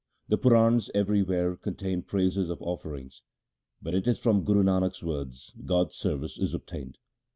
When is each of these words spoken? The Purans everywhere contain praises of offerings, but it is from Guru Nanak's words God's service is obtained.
The 0.29 0.37
Purans 0.39 0.89
everywhere 0.95 1.55
contain 1.55 2.01
praises 2.01 2.49
of 2.49 2.59
offerings, 2.63 3.21
but 3.83 3.93
it 3.93 4.07
is 4.07 4.17
from 4.17 4.43
Guru 4.43 4.63
Nanak's 4.63 5.03
words 5.03 5.53
God's 5.63 5.95
service 5.95 6.39
is 6.39 6.55
obtained. 6.55 6.97